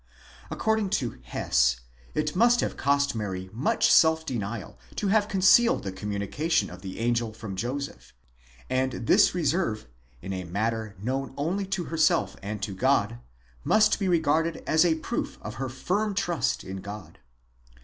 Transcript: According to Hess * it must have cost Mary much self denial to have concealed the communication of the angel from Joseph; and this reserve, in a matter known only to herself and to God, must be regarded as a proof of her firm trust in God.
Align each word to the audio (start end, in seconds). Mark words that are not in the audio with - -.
According 0.49 0.89
to 0.97 1.19
Hess 1.21 1.81
* 1.97 1.99
it 2.15 2.35
must 2.35 2.61
have 2.61 2.75
cost 2.75 3.13
Mary 3.13 3.51
much 3.53 3.91
self 3.93 4.25
denial 4.25 4.79
to 4.95 5.09
have 5.09 5.27
concealed 5.27 5.83
the 5.83 5.91
communication 5.91 6.71
of 6.71 6.81
the 6.81 6.97
angel 6.97 7.33
from 7.33 7.55
Joseph; 7.55 8.11
and 8.67 8.93
this 9.05 9.35
reserve, 9.35 9.85
in 10.23 10.33
a 10.33 10.43
matter 10.43 10.95
known 11.03 11.35
only 11.37 11.67
to 11.67 11.83
herself 11.83 12.35
and 12.41 12.63
to 12.63 12.73
God, 12.73 13.19
must 13.63 13.99
be 13.99 14.07
regarded 14.07 14.63
as 14.65 14.83
a 14.83 14.95
proof 14.95 15.37
of 15.43 15.53
her 15.61 15.69
firm 15.69 16.15
trust 16.15 16.63
in 16.63 16.77
God. 16.77 17.19